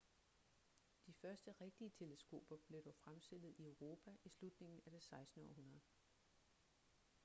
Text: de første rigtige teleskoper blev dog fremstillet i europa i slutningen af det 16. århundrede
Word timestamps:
de 1.07 1.13
første 1.13 1.51
rigtige 1.61 1.89
teleskoper 1.89 2.57
blev 2.67 2.83
dog 2.83 2.95
fremstillet 2.95 3.53
i 3.57 3.65
europa 3.65 4.11
i 4.23 4.29
slutningen 4.29 4.81
af 4.85 4.91
det 4.91 5.03
16. 5.03 5.41
århundrede 5.49 5.81